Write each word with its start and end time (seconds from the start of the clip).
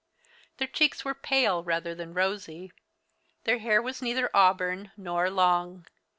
Their 0.57 0.67
cheeks 0.67 1.05
were 1.05 1.13
pale 1.13 1.63
rather 1.63 1.93
than 1.93 2.15
rosy. 2.15 2.71
Their 3.43 3.59
hair 3.59 3.83
was 3.83 4.01
neither 4.01 4.31
auburn 4.33 4.91
nor 4.97 5.29
long. 5.29 5.85